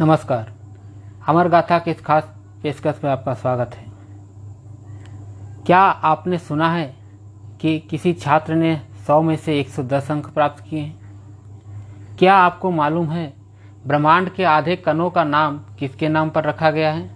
नमस्कार। 0.00 0.52
अमर 1.28 1.48
गाथा 1.48 1.78
के 1.78 1.90
इस 1.90 2.00
खास 2.00 2.24
पेशकश 2.62 3.00
में 3.04 3.10
आपका 3.10 3.34
स्वागत 3.34 3.74
है। 3.74 3.84
क्या 5.66 5.78
आपने 5.78 6.38
सुना 6.38 6.68
है 6.70 6.96
कि 7.60 7.78
किसी 7.78 8.12
छात्र 8.12 8.54
ने 8.54 8.82
100 9.06 9.22
में 9.22 9.36
से 9.36 9.60
110 9.60 10.10
अंक 10.10 10.26
प्राप्त 10.26 10.64
किए 10.64 10.80
हैं? 10.80 12.16
क्या 12.18 12.34
आपको 12.34 12.70
मालूम 12.70 13.10
है 13.10 13.32
ब्रह्मांड 13.86 14.30
के 14.30 14.44
आधे 14.44 14.76
कणों 14.76 15.10
का 15.10 15.24
नाम 15.24 15.58
किसके 15.78 16.08
नाम 16.08 16.30
पर 16.30 16.44
रखा 16.44 16.70
गया 16.70 16.92
है? 16.92 17.10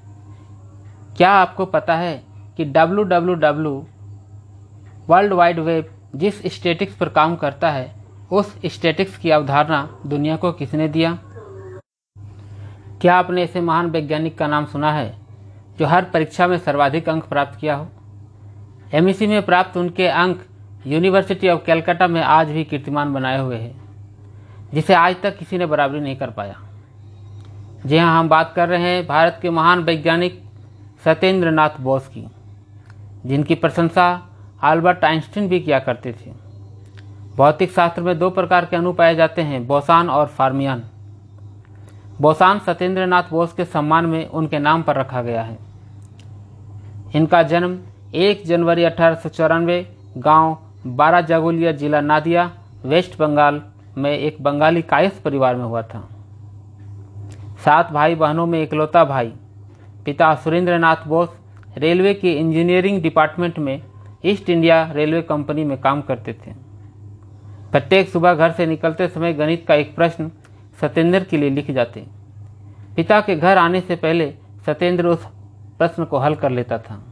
क्या 1.16 1.30
आपको 1.30 1.66
पता 1.66 1.96
है 1.96 2.24
कि 2.56 2.64
W 2.64 3.02
W 3.02 3.34
W 3.34 3.86
world 5.08 5.32
wide 5.32 5.58
web 5.58 5.90
जिस 6.16 6.42
स्टेटिक्स 6.54 6.96
पर 6.96 7.08
काम 7.08 7.36
करता 7.36 7.70
है, 7.70 7.94
उस 8.32 8.58
स्टेटिक्स 8.66 9.16
की 9.16 9.30
अवधारणा 9.30 9.88
दुनिया 10.06 10.36
को 10.36 10.52
किसने 10.52 10.88
दिया? 10.88 11.18
क्या 13.00 13.14
आपने 13.14 13.42
ऐसे 13.42 13.60
महान 13.60 13.86
वैज्ञानिक 13.86 14.36
का 14.38 14.46
नाम 14.46 14.64
सुना 14.66 14.92
है, 14.92 15.14
जो 15.78 15.86
हर 15.86 16.04
परीक्षा 16.04 16.46
में 16.46 16.56
सर्वाधिक 16.58 17.08
अंक 17.08 17.24
प्राप्त 17.24 17.58
किया 17.60 17.74
हो? 17.74 17.86
एम 18.95 19.04
में 19.20 19.42
प्राप्त 19.42 19.77
उनके 19.77 20.06
अंक 20.06 20.42
यूनिवर्सिटी 20.86 21.48
ऑफ़ 21.48 21.64
कैलकाटा 21.66 22.06
में 22.06 22.20
आज 22.22 22.50
भी 22.50 22.64
कीर्तिमान 22.64 23.12
बनाए 23.12 23.38
हुए 23.38 23.56
हैं, 23.56 23.74
जिसे 24.72 24.94
आज 24.94 25.16
तक 25.22 25.38
किसी 25.38 25.58
ने 25.58 25.66
बराबरी 25.66 26.00
नहीं 26.00 26.16
कर 26.16 26.30
पाया। 26.30 26.58
जी 27.86 27.98
हाँ 27.98 28.18
हम 28.18 28.28
बात 28.28 28.52
कर 28.56 28.68
रहे 28.68 28.82
हैं 28.82 29.06
भारत 29.06 29.38
के 29.42 29.50
महान 29.50 29.84
वैज्ञानिक 29.84 30.42
सत्येंद्र 31.05 31.50
नाथ 31.50 31.80
बोस 31.80 32.08
की, 32.08 32.27
जिनकी 33.27 33.55
प्रशंसा 33.55 34.08
आल्बर्ट 34.62 35.05
आइंस्टीन 35.05 35.48
भी 35.48 35.60
किया 35.60 35.78
करते 35.78 36.12
थे। 36.12 36.32
भौतिक 37.36 37.72
शास्त्र 37.72 38.02
में 38.02 38.19
दो 38.19 38.30
प्रकार 38.30 38.64
के 38.64 38.77
अणु 38.77 38.92
पाए 38.92 39.14
जाते 39.14 39.42
हैं, 39.42 39.66
बोसान 39.66 40.10
और 40.10 40.27
फार्मियान। 40.28 40.82
बोसान 42.20 42.59
सत्येंद्र 42.59 43.06
नाथ 43.06 43.30
बोस 43.30 43.52
के 43.52 43.65
सम्मान 43.65 44.06
में 44.06 44.27
उनके 44.28 44.59
नाम 44.59 44.83
पर 44.83 44.97
रखा 44.97 45.22
गया 45.22 45.42
है। 45.42 45.58
इनका 47.14 47.42
जन्म 47.42 47.78
1 48.14 48.44
जनवरी 48.47 48.84
अठारह 48.84 49.14
सौ 49.14 49.28
चौरानवे 49.28 49.86
गाँव 50.19 50.56
बारा 50.86 51.20
जागोलिया 51.20 51.72
जिला 51.72 52.00
नादिया, 52.00 52.50
वेस्ट 52.84 53.19
बंगाल 53.19 53.62
में 53.97 54.11
एक 54.11 54.42
बंगाली 54.42 54.83
कायस 54.83 55.20
परिवार 55.20 55.56
में 55.56 55.64
हुआ 55.64 55.83
था। 55.83 56.09
सात 57.64 57.92
भाई 57.92 58.14
बहनों 58.14 58.47
में 58.47 58.62
इकलौता 58.62 59.05
भाई, 59.05 59.33
पिता 60.05 60.34
सुरेंद्र 60.34 60.78
नाथ 60.78 61.06
बोस 61.06 61.28
रेलवे 61.78 62.14
के 62.14 62.33
इंजीनियरिंग 62.33 63.03
डिपार्टमेंट 63.03 63.59
में 63.59 63.81
ईस्ट 64.25 64.50
इंडिया 64.50 64.83
रेलवे 64.92 65.22
कंपनी 65.22 65.64
में 65.64 65.81
काम 65.81 66.00
करते 66.03 66.33
थे। 66.33 66.53
प्रत्येक 67.72 68.09
सुबह 68.09 68.34
घर 68.34 68.53
से 68.53 68.66
निकलते 68.66 69.09
समय 69.09 69.33
गणित 69.33 69.64
का 69.69 69.75
एक 69.75 69.94
प्रश्न 69.97 70.31
सत्येंद्र 70.81 71.25
के 71.25 71.37
लिए 71.37 71.50
लिख 71.50 71.70
जाते। 71.70 72.05
पिता 72.96 73.20
के 73.20 73.36
घर 73.36 73.58
आने 73.58 73.80
से 73.80 73.96
पहले 73.96 74.33
सत्येंद्र 74.66 75.06
उस 75.06 75.27
प्रश्न 75.78 76.05
को 76.05 76.19
हल 76.19 76.34
कर 76.34 76.50
लेता 76.50 76.78
था। 76.78 77.02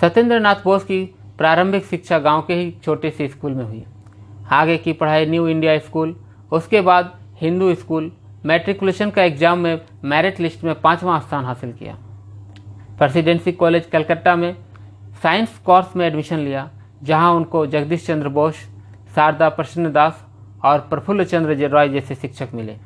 सत्येंद्र 0.00 0.38
नाथ 0.40 0.62
बोस 0.64 0.84
की 0.84 1.04
प्रारंभिक 1.38 1.84
शिक्षा 1.84 2.18
गाँव 2.18 2.40
के 2.42 2.54
ही 2.54 2.70
छोटे 2.84 3.10
से 3.10 3.28
स्कूल 3.28 3.52
में 3.52 3.64
हुई। 3.64 3.84
आगे 4.52 4.76
की 4.76 4.92
पढ़ाई 4.92 5.26
न्यू 5.26 5.46
इंडिया 5.48 5.78
स्कूल, 5.78 6.14
उसके 6.52 6.80
बाद 6.80 7.12
हिंदू 7.40 7.74
स्कूल, 7.74 8.10
मैट्रिकुलेशन 8.46 9.10
का 9.10 9.22
एग्ज़ाम 9.22 9.58
में 9.58 9.80
मेरिट 10.04 10.40
लिस्ट 10.40 10.64
में 10.64 10.74
पाँचवा 10.80 11.18
स्थान 11.20 11.44
हासिल 11.44 11.72
किया। 11.72 11.96
प्रेसिडेंसी 12.98 13.52
कॉलेज 13.52 13.86
कलकत्ता 13.86 14.36
में 14.36 14.54
साइंस 15.22 15.58
कोर्स 15.58 15.96
में 15.96 16.06
एडमिशन 16.06 16.38
लिया, 16.38 16.70
जहाँ 17.02 17.32
उनको 17.34 17.66
जगदीश 17.66 18.06
चंद्र 18.06 18.28
बोस, 18.28 18.54
शारदा 19.14 19.48
प्रसन्न 19.48 19.92
दास 19.92 20.24
और 20.64 20.78
प्रफुल्ल 20.90 21.24
चंद्र 21.24 21.68
रॉय 21.68 21.88
जैसे 21.88 22.14
शिक्षक 22.14 22.48
मिले। 22.54 22.76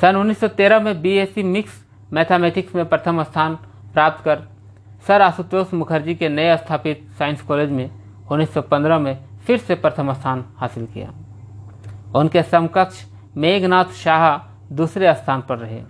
सन 0.00 0.16
1913 0.16 0.82
में 0.82 1.00
बीएससी 1.02 1.42
मिक्स 1.42 1.84
मैथमेटिक्स 2.12 2.74
में 2.74 2.88
प्रथम 2.88 3.22
स्थान 3.22 3.54
प्राप्त 3.92 4.24
कर 4.24 4.42
सर 5.06 5.22
आशुतोष 5.22 5.72
मुखर्जी 5.74 6.14
के 6.14 6.28
नए 6.28 6.56
स्थापित 6.56 7.06
साइंस 7.18 7.42
कॉलेज 7.42 7.70
में 7.70 7.90
1915 8.32 9.00
में 9.00 9.18
फिर 9.46 9.58
से 9.58 9.74
प्रथम 9.74 10.12
स्थान 10.12 10.44
हासिल 10.56 10.86
किया। 10.86 11.12
उनके 12.16 12.42
समकक्ष 12.42 13.04
मेघनाथ 13.36 13.84
शाह 13.84 14.38
दूसरे 14.74 15.14
स्थान 15.14 15.40
पर 15.40 15.58
रहे। 15.58 15.82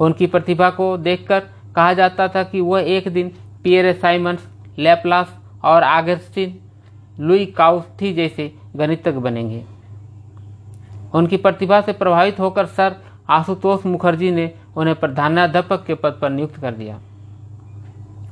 उनकी 0.00 0.26
प्रतिभा 0.26 0.70
को 0.70 0.96
देखकर 0.96 1.40
कहा 1.76 1.92
जाता 1.92 2.28
था 2.28 2.42
कि 2.42 2.60
वह 2.60 2.80
एक 2.80 3.08
दिन 3.08 3.32
पियरे 3.64 3.92
साइमंस 3.92 4.48
लेप्लास 4.78 5.38
और 5.64 5.82
आगस्टिन 5.82 6.58
लुई 7.20 7.46
काउथी 7.46 8.12
जैसे 8.14 8.52
गणितज्ञ 8.76 9.18
बनेंगे। 9.18 9.64
उनकी 11.14 11.36
प्रतिभा 11.36 11.80
से 11.80 11.92
प्रभावित 11.92 12.40
होकर 12.40 12.66
सर 12.66 12.96
आशुतोष 13.30 13.86
मुखर्जी 13.86 14.30
ने 14.30 14.54
उन्हें 14.76 14.96
प्रधानाध्यापक 14.96 15.84
के 15.84 15.94
पद 15.94 16.18
पर 16.22 16.30
नियुक्त 16.30 16.60
कर 16.60 16.72
दिया। 16.72 17.00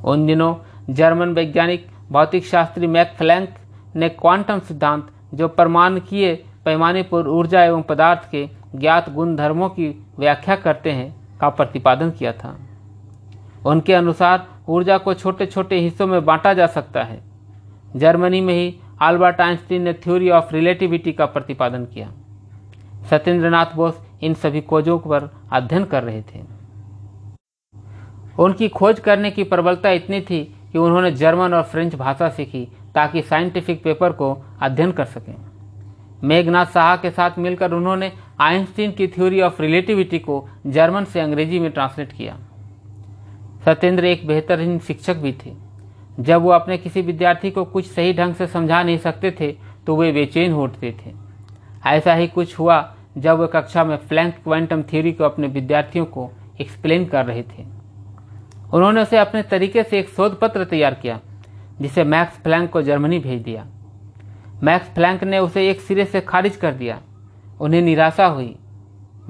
उन 0.04 0.26
दिनों 0.26 0.54
जर्मन 0.90 1.28
वैज्ञानिक, 1.28 1.86
भौतिक 2.12 2.46
शास्त्री 2.46 2.86
मैक 2.86 3.14
फ्लैंक 3.18 3.54
ने 3.96 4.08
क्वांटम 4.08 4.58
सिद्धांत, 4.58 5.06
जो 5.34 5.48
परमाणुकीय 5.48 6.44
पैमाने 6.64 7.02
पर 7.02 7.28
ऊर्जा 7.28 7.64
एवं 7.64 7.82
पदार्थ 7.82 8.30
के 8.30 8.48
ज्ञात 8.74 9.12
गुणधर्मों 9.12 9.68
की 9.68 10.06
व्याख्या 10.18 10.56
करते 10.56 10.90
हैं, 10.90 11.38
का 11.40 11.48
प्रतिपादन 11.48 12.10
किया 12.10 12.32
था। 12.32 12.58
उनके 13.66 13.94
अनुसार 13.94 14.46
ऊर्जा 14.68 14.98
को 14.98 15.14
छोटे 15.14 15.46
छोटे 15.46 15.78
हिस्सों 15.78 16.06
में 16.06 16.24
बांटा 16.24 16.54
जा 16.54 16.66
सकता 16.66 17.02
है। 17.02 17.22
जर्मनी 17.96 18.40
में 18.40 18.54
ही 18.54 18.74
आल्बर्ट 19.00 19.40
आइंस्टीन 19.40 19.82
ने 19.82 19.92
थ्योरी 19.92 20.30
ऑफ़ 20.30 20.54
रिलेटिविटी 20.54 21.12
का 21.12 21.26
प्रतिपादन 21.26 21.84
किया। 21.84 22.12
सत्येंद्र 23.10 23.50
नाथ 23.50 23.74
बोस 23.76 24.00
इन 24.22 24.34
सभी 24.34 24.60
खोजों 24.60 24.98
पर 24.98 25.30
अध्ययन 25.52 25.84
कर 25.84 26.02
रहे 26.02 26.22
थे। 26.22 26.40
उनकी 28.38 28.68
खोज 28.68 29.00
करने 29.00 29.30
की 29.30 29.44
प्रबलता 29.44 29.90
इतनी 29.90 30.20
थी 30.20 30.42
कि 30.72 30.78
उन्होंने 30.78 31.10
जर्मन 31.10 31.54
और 31.54 31.62
फ्रेंच 31.62 31.94
भाषा 31.94 32.28
सीखी 32.28 32.64
ताकि 32.94 33.22
साइंटिफिक 33.22 33.82
पेपर 33.84 34.12
को 34.12 34.36
अध्ययन 34.62 34.92
कर 34.92 35.04
सकें। 35.04 35.34
मेघनाथ 36.24 36.66
शाह 36.66 36.96
के 36.96 37.10
साथ 37.10 37.38
मिलकर 37.38 37.72
उन्होंने 37.72 38.12
आइंस्टीन 38.40 38.92
की 38.92 39.06
थ्योरी 39.06 39.40
ऑफ़ 39.40 39.60
रिलेटिविटी 39.62 40.18
को 40.18 40.44
जर्मन 40.66 41.04
से 41.04 41.20
अंग्रेज़ी 41.20 41.58
में 41.58 41.70
ट्रांसलेट 41.70 42.12
किया। 42.12 42.38
सत्येंद्र 43.64 44.04
एक 44.04 44.26
बेहतरीन 44.26 44.78
शिक्षक 44.78 45.16
भी 45.16 45.32
थे। 45.32 45.52
जब 46.20 46.42
वो 46.42 46.50
अपने 46.50 46.78
किसी 46.78 47.02
विद्यार्थी 47.02 47.50
को 47.50 47.64
कुछ 47.64 47.86
सही 47.86 48.12
ढंग 48.12 48.34
से 48.34 48.46
समझा 48.46 48.82
नहीं 48.82 48.98
सकते 48.98 49.30
थे 49.40 49.52
तो 49.86 49.96
वे 49.96 50.12
बेचैन 50.12 50.52
होते 50.52 50.92
थे। 51.00 51.21
ऐसा 51.86 52.14
ही 52.14 52.26
कुछ 52.28 52.58
हुआ 52.58 52.94
जब 53.18 53.38
वे 53.38 53.46
कक्षा 53.46 53.84
में 53.84 53.96
फ्लैंक 53.96 54.34
क्वांटम 54.44 54.82
थ्योरी 54.82 55.12
को 55.12 55.24
अपने 55.24 55.46
विद्यार्थियों 55.46 56.04
को 56.04 56.30
एक्सप्लेन 56.60 57.06
कर 57.06 57.26
रहे 57.26 57.42
थे। 57.42 57.64
उन्होंने 58.74 59.02
उसे 59.02 59.18
अपने 59.18 59.42
तरीके 59.42 59.82
से 59.82 59.98
एक 59.98 60.08
शोध 60.08 60.40
पत्र 60.40 60.64
तैयार 60.64 60.94
किया, 60.94 61.20
जिसे 61.80 62.04
मैक्स 62.04 62.38
फ्लैंक 62.38 62.70
को 62.70 62.82
जर्मनी 62.82 63.18
भेज 63.18 63.42
दिया। 63.42 63.66
मैक्स 64.62 64.86
फ्लैंक 64.86 65.24
ने 65.24 65.38
उसे 65.38 65.70
एक 65.70 65.80
सिरे 65.80 66.04
से 66.04 66.20
खारिज 66.20 66.56
कर 66.56 66.74
दिया। 66.74 67.00
उन्हें 67.60 67.82
निराशा 67.82 68.26
हुई। 68.26 68.56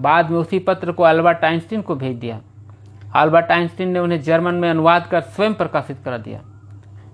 बाद 0.00 0.30
में 0.30 0.38
उसी 0.38 0.58
पत्र 0.58 0.92
को 0.92 1.02
अल्बर्ट 1.02 1.44
आइंस्टीन 1.44 1.82
को 1.82 1.94
भेज 1.94 2.16
दिया। 2.16 2.40
अल्बर्ट 3.14 3.50
आइंस्टीन 3.50 3.88
ने 3.88 3.98
उन्हें 3.98 4.20
जर्मन 4.22 4.54
में 4.54 4.70
अनुवाद 4.70 5.06
कर 5.06 5.20
स्वयं 5.20 5.54
प्रकाशित 5.54 5.98
कर 6.04 6.18
दिया। 6.18 6.40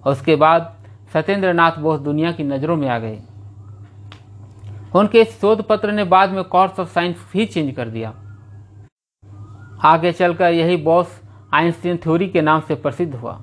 उसके 0.07 0.37
बाद 0.37 0.75
सत्येंद्र 1.13 1.53
नाथ 1.53 1.73
बोस 1.79 2.01
दुनिया 2.01 2.33
की 2.33 2.45
नज़रों 2.45 2.77
में 2.77 2.89
आ 2.89 2.99
गए। 2.99 3.19
उनके 4.95 5.21
इस 5.21 5.41
शोध 5.41 5.63
पत्र 5.63 5.93
ने 5.93 6.05
बाद 6.07 6.31
में 6.31 6.43
कोर्स 6.45 6.81
ऑफ़ 6.81 6.89
साइंस 6.89 7.31
ही 7.35 7.47
चेंज 7.47 7.75
कर 7.77 7.89
दिया। 7.89 8.15
आगे 9.85 10.13
चलकर 10.13 10.53
यही 10.53 10.77
बॉस 10.77 11.21
आइंस्टीन 11.55 11.97
थ्योरी 11.97 12.29
के 12.29 12.43
नाम 12.43 12.61
से 12.61 12.75
प्रसिद्ध 12.75 13.15
हुआ। 13.15 13.39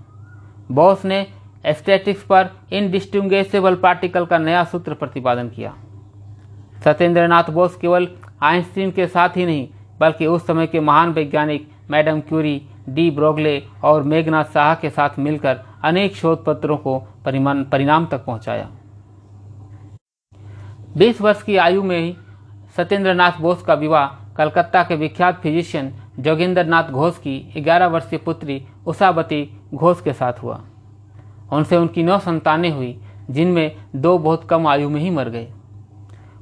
बॉस 0.72 1.06
ने 1.06 1.25
स्टैटिक्स 1.67 2.23
पर 2.23 2.50
इनडिस्टिंग्विशेबल 2.73 3.75
पार्टिकल 3.75 4.25
का 4.25 4.38
नया 4.38 4.63
सूत्र 4.63 4.94
प्रतिपादन 4.94 5.50
किया। 5.50 5.73
सत्येंद्रनाथ 6.83 7.50
बोस 7.50 7.75
केवल 7.75 8.07
आइंस्टीन 8.44 8.91
के 8.91 9.07
साथ 9.07 9.38
ही 9.38 9.45
नहीं, 9.45 9.67
बल्कि 10.00 10.27
उस 10.27 10.45
समय 10.48 10.68
के 10.68 10.80
महान 10.80 11.12
वैज्ञानिक 11.12 11.69
मैडम 11.89 12.19
क्यूरी, 12.19 12.62
डी 12.89 13.09
ब्रोगले 13.12 13.62
और 13.83 14.03
मेघनाथ 14.03 14.44
शाह 14.44 14.74
के 14.75 14.89
साथ 14.89 15.19
मिलकर 15.19 15.59
अनेक 15.83 16.15
शोध 16.15 16.44
पत्रों 16.45 16.77
को 16.77 17.00
परिणाम 17.25 18.06
तक 18.06 18.25
पहुँचाया। 18.25 18.69
20 20.97 21.21
वर्ष 21.21 21.42
की 21.44 21.57
आयु 21.57 21.83
में 21.83 22.00
ही 22.00 22.15
सत्येंद्र 22.77 23.31
बोस 23.42 23.62
का 23.62 23.74
विवाह 23.74 24.06
कलकत्ता 24.36 24.83
के 24.83 24.95
विख्यात 24.95 25.42
फिजिशियन 25.42 25.92
जोगिंदर 26.19 26.65
नाथ 26.65 26.83
घोष 26.83 27.18
की 27.18 27.53
11 27.57 27.88
वर्षीय 27.88 28.19
पुत्री 28.19 28.62
उषावती 28.88 29.42
घोष 29.74 30.01
के 30.01 30.13
साथ 30.13 30.42
हुआ। 30.44 30.62
उनसे 31.53 31.77
उनकी 31.77 32.03
नौ 32.03 32.18
संतानें 32.19 32.69
हुई, 32.71 32.97
जिनमें 33.30 33.75
दो 33.95 34.18
बहुत 34.18 34.47
कम 34.50 34.68
आयु 34.68 34.89
में 34.89 35.00
ही 35.01 35.09
मर 35.09 35.30
गए। 35.30 35.47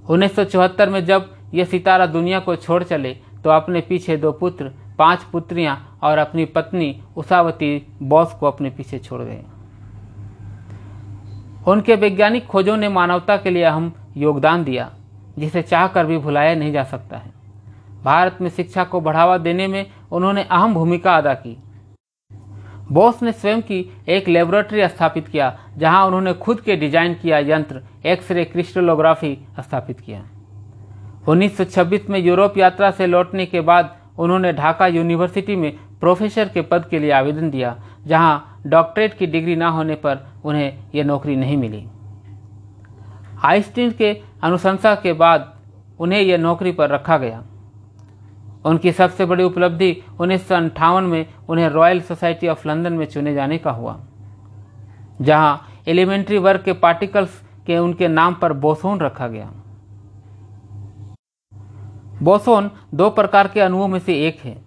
उन्नीस 0.10 0.36
सौ 0.36 0.44
चौहत्तर 0.44 0.90
में 0.90 1.04
जब 1.06 1.30
ये 1.54 1.66
सितारा 1.66 2.06
दुनिया 2.06 2.40
को 2.40 2.56
छोड़ 2.56 2.84
चले 2.84 3.14
तो 3.44 3.50
अपने 3.50 3.82
पीछे 3.82 4.18
दो 4.18 4.32
पुत्र, 4.32 4.72
पाँच 4.98 5.24
पुत्रियाँ 5.24 6.00
और 6.04 6.18
अपनी 6.18 6.46
पत्नी 6.46 7.02
उषावती 7.18 7.88
बॉस 8.02 8.34
को 8.34 8.48
अपने 8.48 8.70
पीछे 8.70 9.00
छोड़ 9.00 9.22
गए। 9.22 9.44
उनके 11.68 11.96
वैज्ञानिक 11.96 12.48
खोजों 12.48 12.78
ने 12.78 12.90
मानवता 12.90 13.38
के 13.38 13.50
लिए 13.50 13.64
अहम 13.64 13.92
योगदान 14.18 14.64
दिया, 14.64 14.90
जिसे 15.40 15.62
चाहकर 15.62 16.06
भी 16.06 16.18
भुलाया 16.18 16.56
नहीं 16.56 16.72
जा 16.74 16.84
सकता 16.84 17.18
है। 17.18 17.32
भारत 18.04 18.38
में 18.42 18.50
शिक्षा 18.50 18.84
को 18.84 19.02
बढ़ावा 19.02 19.38
देने 19.38 19.68
में 19.68 19.86
उन्होंने 20.12 20.44
अहम 20.44 20.74
भूमिका 20.74 21.16
अदा 21.18 21.34
की। 21.34 21.58
बोस 22.92 23.22
ने 23.24 23.32
स्वयं 23.32 23.62
की 23.62 23.80
एक 24.08 24.28
लेबोरेटरी 24.28 24.88
स्थापित 24.88 25.28
किया, 25.28 25.58
जहाँ 25.78 26.06
उन्होंने 26.06 26.34
खुद 26.34 26.60
के 26.62 26.76
डिज़ाइन 26.76 27.14
किया 27.14 27.38
यंत्र, 27.40 27.82
एक्सरे, 28.06 28.46
क्रिस्टलोग्राफी 28.46 29.38
स्थापित 29.60 30.00
किया। 30.00 30.24
1926 31.28 32.10
में 32.10 32.20
यूरोप 32.20 32.58
यात्रा 32.58 32.92
से 32.92 33.08
लौटने 33.08 33.46
के 33.46 33.62
बाद 33.62 33.96
उन्होंने 34.20 34.54
ढाका 34.54 34.88
यूनिवर्सिटी 34.88 35.56
में 35.56 35.72
प्रोफेसर 36.00 36.50
के 36.50 36.62
पद 36.62 36.86
के 36.86 37.00
लिए 37.00 37.12
आवेदन 37.12 37.50
दिया, 37.50 37.76
जहाँ 38.06 38.62
डॉक्टरेट 38.68 39.18
की 39.18 39.28
डिग्री 39.28 39.56
न 39.56 39.64
होने 39.64 39.96
पर 39.96 40.26
उन्हें 40.46 40.84
यह 40.96 41.04
नौकरी 41.04 41.36
नहीं 41.36 41.58
मिली। 41.58 41.86
आइंस्टीन 43.44 43.92
के 43.92 44.14
अनुशंसा 44.44 44.94
के 44.96 45.14
बाद 45.14 45.52
उन्हें 46.00 46.22
यह 46.22 46.38
नौकरी 46.38 46.72
पर 46.72 46.90
रखा 46.90 47.18
गया। 47.18 47.44
उनकी 48.66 48.92
सबसे 48.92 49.26
बड़ी 49.26 49.44
उपलब्धि 49.44 49.96
उन्नीस 50.20 50.52
में 50.52 51.26
उन्हें 51.50 51.68
रॉयल 51.70 52.02
सोसाइटी 52.02 52.48
ऑफ़ 52.48 52.68
लंदन 52.68 52.94
में 52.94 53.06
चुने 53.06 53.34
जाने 53.34 53.58
का 53.58 53.72
हुआ, 53.72 54.00
जहाँ 55.22 55.68
एलिमेंट्री 55.88 56.38
वर्ग 56.38 56.64
के 56.64 56.74
पार्टिकल्स 56.74 57.42
के 57.68 57.78
उनके 57.78 58.08
नाम 58.08 58.34
पर 58.34 58.54
बोसोन 58.56 59.00
रखा 59.00 59.28
गया। 59.28 59.52
बोसोन 62.22 62.70
दो 62.94 63.10
प्रकार 63.10 63.48
के 63.48 63.62
अणुओं 63.62 63.88
में 63.88 64.00
से 64.00 64.14
एक 64.28 64.40
है। 64.40 64.58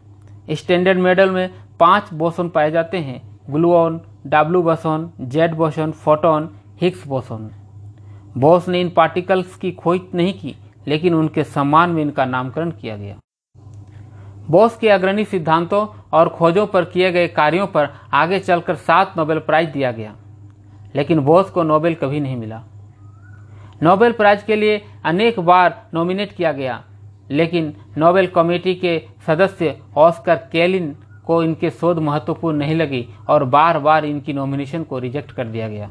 स्टैंडर्ड 0.54 0.98
मेडल 0.98 1.30
में 1.30 1.50
पाँच 1.80 2.12
बोसोन 2.14 2.48
पाए 2.48 2.70
जाते 2.70 2.98
हैं, 2.98 3.20
gluon 3.50 4.00
W 4.26 4.62
boson 4.62 5.10
Z 5.20 5.54
boson, 5.54 5.92
photon 5.92 6.50
Higgs 6.80 7.06
boson. 7.06 7.50
Bose 8.36 8.68
ने 8.68 8.80
इन 8.80 8.88
पार्टिकल्स 8.90 9.54
की 9.56 9.70
खोज 9.72 10.00
नहीं 10.14 10.32
की, 10.34 10.54
लेकिन 10.88 11.14
उनके 11.14 11.44
सम्मान 11.44 11.90
में 11.90 12.02
इनका 12.02 12.24
नामकरण 12.24 12.70
किया 12.70 12.96
गया। 12.96 13.16
बोस 14.50 14.76
के 14.76 14.88
अग्रणी 14.88 15.24
सिद्धांतों 15.24 15.86
और 16.12 16.28
खोजों 16.28 16.66
पर 16.66 16.84
किए 16.84 17.10
गए 17.12 17.28
कार्यों 17.28 17.66
पर 17.66 17.88
आगे 18.14 18.38
चलकर 18.40 18.74
सात 18.76 19.14
नोबेल 19.18 19.38
प्राइज 19.38 19.68
दिया 19.68 19.92
गया, 19.92 20.14
लेकिन 20.96 21.20
बोस 21.20 21.50
को 21.50 21.62
नोबेल 21.62 21.94
कभी 21.94 22.20
नहीं 22.20 22.36
मिला। 22.36 22.62
नोबेल 23.82 24.12
प्राइज 24.12 24.42
के 24.42 24.56
लिए 24.56 24.80
अनेक 25.04 25.40
बार 25.40 25.82
नॉमिनेट 25.94 26.32
किया 26.32 26.52
गया, 26.52 26.82
लेकिन 27.30 27.74
नोबेल 27.98 28.26
कमेटी 28.26 28.74
के 28.74 28.98
सदस्य 29.26 29.76
ऑस्कर 29.96 30.36
केलिन 30.52 30.96
को 31.26 31.42
इनके 31.42 31.70
शोध 31.70 31.98
महत्वपूर्ण 31.98 32.56
नहीं 32.58 32.74
लगी 32.74 33.06
और 33.28 33.44
बार 33.46 33.78
बार 33.78 34.04
इनकी 34.04 34.32
नॉमिनेशन 34.32 34.82
को 34.82 34.98
रिजेक्ट 34.98 35.32
कर 35.32 35.46
दिया 35.46 35.68
गया। 35.68 35.90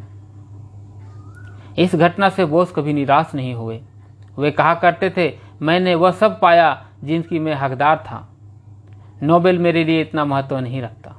इस 1.80 1.96
घटना 1.96 2.30
से 2.30 2.46
बोस 2.46 2.74
कभी 2.76 2.94
निराश 2.94 3.32
नहीं 3.36 3.54
हुए। 3.54 3.82
वे 4.40 4.52
कहा 4.52 4.76
करते 4.76 5.14
थे, 5.18 5.40
मैंने 5.62 5.96
वह 5.96 6.12
सब 6.12 6.40
पाया 6.40 6.86
जिनकी 7.04 7.40
मैं 7.40 7.56
हकदार 7.56 7.98
था। 7.98 8.30
नोबेल 9.24 9.60
मेरे 9.60 9.84
लिए 9.84 10.02
इतना 10.02 10.26
महत्व 10.26 10.58
नहीं 10.58 10.82
रखता। 10.82 11.16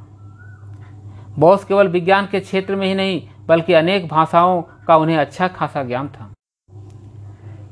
बोस 1.38 1.64
केवल 1.64 1.88
विज्ञान 1.88 2.26
के 2.26 2.40
क्षेत्र 2.40 2.76
में 2.76 2.86
ही 2.86 2.94
नहीं, 2.94 3.28
बल्कि 3.46 3.72
अनेक 3.72 4.08
भाषाओं 4.08 4.62
का 4.62 4.96
उन्हें 4.96 5.16
अच्छा 5.16 5.48
खासा 5.48 5.82
ज्ञान 5.82 6.08
था। 6.08 6.32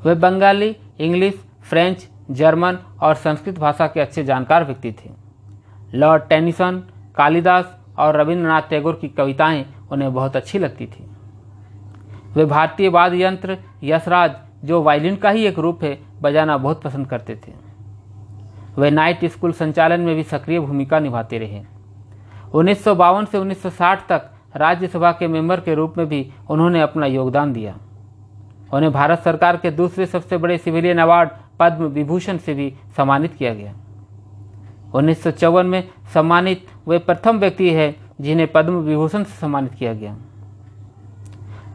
वे 0.05 0.15
बंगाली, 0.15 0.77
इंग्लिश, 1.01 1.47
फ्रेंच, 1.63 2.09
जर्मन 2.31 2.79
और 3.03 3.15
संस्कृत 3.15 3.59
भाषा 3.59 3.87
के 3.87 4.01
अच्छे 4.01 4.25
जानकार 4.25 4.65
व्यक्ति 4.65 4.93
थे। 4.93 5.11
लॉर्ड 5.95 6.23
टेनिसन, 6.29 6.83
कालिदास 7.17 7.79
और 7.99 8.17
रविंद्रनाथ 8.17 8.63
टैगोर 8.63 8.99
की 9.01 9.09
कविताएँ 9.09 9.67
उन्हें 9.93 10.15
बहुत 10.15 10.37
अच्छी 10.37 10.59
लगती 10.59 10.87
थी। 10.87 11.14
वे 12.37 12.45
भारतीय 12.45 12.89
वाद्य 12.89 13.25
यंत्र 13.25 13.59
यशराज, 13.83 14.33
जो 14.65 14.83
वायलिन 14.83 15.17
का 15.17 15.31
ही 15.31 15.47
एक 15.47 15.59
रूप 15.59 15.85
है, 15.85 15.99
बजाना 16.23 16.57
बहुत 16.57 16.83
पसंद 16.83 17.07
करते 17.07 17.37
थे। 17.37 17.53
वे 18.79 18.91
नाइट 18.91 19.25
स्कूल 19.25 19.53
संचालन 19.53 20.01
में 20.01 20.17
भी 20.17 20.23
सक्रिय 20.23 20.61
भूमिका 20.61 20.99
निभाते 20.99 21.39
रहे। 21.39 21.63
उन्नीस 22.55 22.85
सौ 22.85 22.95
बावन 22.95 23.25
से 23.25 23.39
1960 23.39 24.09
तक 24.09 24.31
राज्यसभा 24.57 25.13
के 25.13 25.29
मेंबर 25.29 25.61
के 25.61 25.75
रूप 25.75 25.95
में 25.99 26.07
भी 26.07 26.33
उन्होंने 26.51 26.81
अपना 26.81 27.07
योगदान 27.07 27.53
दिया। 27.53 27.77
उन्हें 28.73 28.93
भारत 28.93 29.19
सरकार 29.19 29.57
के 29.57 29.71
दूसरे 29.71 30.07
सबसे 30.07 30.37
बड़े 30.37 30.59
सिविलियन 30.59 30.99
अवार्ड, 30.99 31.31
पद्म 31.61 31.85
विभूषण 31.85 32.37
से 32.37 32.55
भी 32.55 32.75
सम्मानित 32.97 33.35
किया 33.35 33.55
गया। 33.55 33.75
उन्नीस 34.95 35.45
में 35.45 35.89
सम्मानित 36.15 36.67
वे 36.89 36.99
प्रथम 36.99 37.39
व्यक्ति 37.39 37.71
है, 37.71 37.97
जिन्हें 38.21 38.53
पद्म 38.53 38.75
विभूषण 38.75 39.25
से 39.25 39.35
सम्मानित 39.35 39.75
किया 39.75 39.95
गया। 39.95 40.17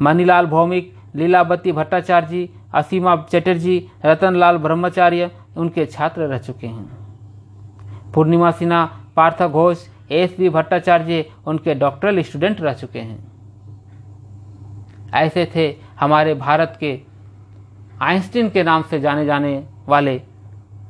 मनीलाल 0.02 0.46
भौमिक, 0.46 0.94
लीलावती 1.16 1.72
भट्टाचार्य, 1.72 2.48
असीमा 2.74 3.16
चटर्जी, 3.32 3.88
रतनलाल 4.06 4.58
ब्रह्मचार्य 4.58 5.32
उनके 5.58 5.86
छात्र 5.86 6.22
रह 6.22 6.38
चुके 6.38 6.68
हैं। 6.68 8.12
पूर्णिमा 8.14 8.52
सिन्हा, 8.52 8.86
पार्थ 9.16 9.44
घोष, 9.44 9.78
एस 10.12 10.36
बी 10.40 10.50
भट्टाचार्य 10.50 11.26
उनके 11.48 11.74
डॉक्टरल 11.76 12.22
स्टूडेंट 12.22 12.62
रह 12.62 12.74
चुके 12.74 13.00
हैं। 13.00 13.28
ऐसे 15.14 15.52
थे 15.56 15.76
हमारे 16.00 16.34
भारत 16.34 16.78
के 16.80 17.00
आइंस्टीन 18.02 18.50
के 18.50 18.64
नाम 18.64 18.82
से 18.82 19.00
जाने 19.00 19.26
जाने 19.26 19.64
वाले 19.88 20.22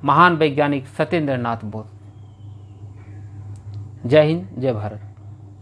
महान 0.04 0.36
वैज्ञानिक 0.36 0.88
सत्येंद्र 0.88 1.38
नाथ 1.38 1.66
बोस। 1.66 1.92
जय 4.06 4.24
हिंद, 4.24 4.50
जय 4.58 4.74
भारत। 4.74 5.09